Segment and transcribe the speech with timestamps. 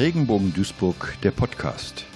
[0.00, 2.06] Regenbogen Duisburg, der Podcast.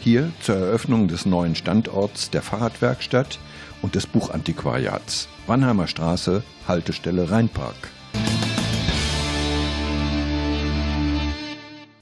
[0.00, 3.38] Hier zur Eröffnung des neuen Standorts der Fahrradwerkstatt
[3.82, 5.28] und des Buchantiquariats.
[5.46, 7.76] Wannheimer Straße, Haltestelle Rheinpark.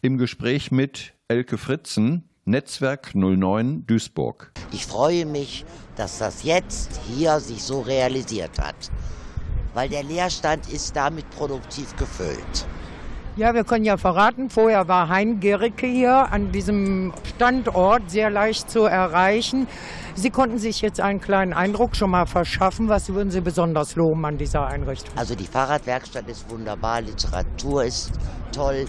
[0.00, 4.52] Im Gespräch mit Elke Fritzen, Netzwerk 09 Duisburg.
[4.70, 5.64] Ich freue mich,
[5.96, 8.92] dass das jetzt hier sich so realisiert hat,
[9.74, 12.68] weil der Leerstand ist damit produktiv gefüllt.
[13.34, 18.70] Ja, wir können ja verraten, vorher war Hein Gericke hier an diesem Standort sehr leicht
[18.70, 19.66] zu erreichen.
[20.14, 22.88] Sie konnten sich jetzt einen kleinen Eindruck schon mal verschaffen.
[22.88, 25.16] Was würden Sie besonders loben an dieser Einrichtung?
[25.16, 28.12] Also die Fahrradwerkstatt ist wunderbar, Literatur ist
[28.52, 28.84] toll.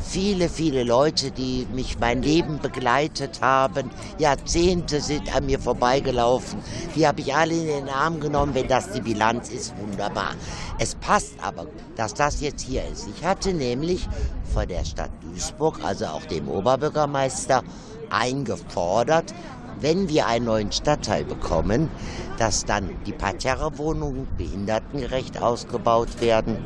[0.00, 6.60] Viele, viele Leute, die mich mein Leben begleitet haben, Jahrzehnte sind an mir vorbeigelaufen.
[6.94, 10.34] Die habe ich alle in den Arm genommen, wenn das die Bilanz ist, wunderbar.
[10.78, 13.08] Es passt aber, dass das jetzt hier ist.
[13.08, 14.08] Ich hatte nämlich
[14.54, 17.64] von der Stadt Duisburg, also auch dem Oberbürgermeister,
[18.10, 19.34] eingefordert,
[19.80, 21.90] wenn wir einen neuen Stadtteil bekommen,
[22.38, 26.58] dass dann die Parterre-Wohnungen behindertengerecht ausgebaut werden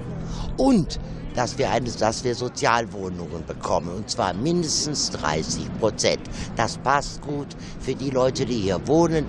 [0.57, 0.99] und
[1.35, 6.21] dass wir, eine, dass wir Sozialwohnungen bekommen, und zwar mindestens 30 Prozent.
[6.57, 7.49] Das passt gut
[7.81, 9.27] für die Leute, die hier wohnen.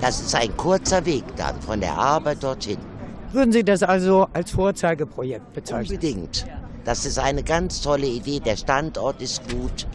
[0.00, 2.78] Das ist ein kurzer Weg dann von der Arbeit dorthin.
[3.32, 5.96] Würden Sie das also als Vorzeigeprojekt bezeichnen?
[5.96, 6.46] Unbedingt.
[6.84, 8.40] Das ist eine ganz tolle Idee.
[8.40, 9.86] Der Standort ist gut.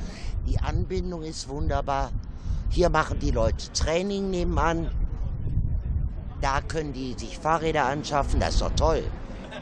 [0.47, 2.11] Die Anbindung ist wunderbar.
[2.71, 4.89] Hier machen die Leute Training nebenan.
[6.39, 8.39] Da können die sich Fahrräder anschaffen.
[8.39, 9.03] Das ist doch toll.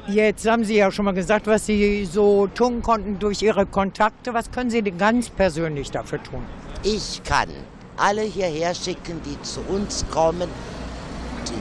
[0.07, 4.33] Jetzt haben Sie ja schon mal gesagt, was Sie so tun konnten durch Ihre Kontakte.
[4.35, 6.43] Was können Sie denn ganz persönlich dafür tun?
[6.83, 7.49] Ich kann
[7.97, 10.47] alle hierher schicken, die zu uns kommen,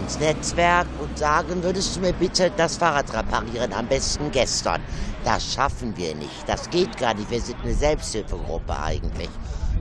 [0.02, 4.82] ins Netzwerk und sagen, würdest du mir bitte das Fahrrad reparieren, am besten gestern.
[5.24, 6.46] Das schaffen wir nicht.
[6.46, 7.30] Das geht gar nicht.
[7.30, 9.30] Wir sind eine Selbsthilfegruppe eigentlich.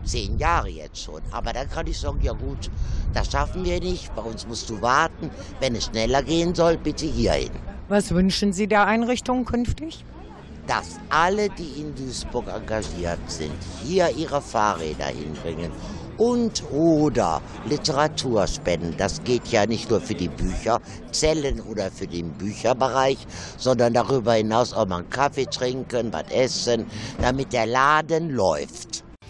[0.08, 1.22] Zehn Jahre jetzt schon.
[1.32, 2.72] Aber dann kann ich sagen, ja gut,
[3.14, 4.16] das schaffen wir nicht.
[4.16, 5.30] Bei uns musst du warten.
[5.60, 7.52] Wenn es schneller gehen soll, bitte hierhin.
[7.90, 10.06] Was wünschen Sie der Einrichtung künftig?
[10.66, 15.72] Dass alle, die in Duisburg engagiert sind, hier ihre Fahrräder hinbringen
[16.18, 18.96] und oder Literatur spenden.
[18.98, 23.18] Das geht ja nicht nur für die Bücherzellen oder für den Bücherbereich,
[23.58, 26.86] sondern darüber hinaus auch mal einen Kaffee trinken, was essen,
[27.22, 28.87] damit der Laden läuft.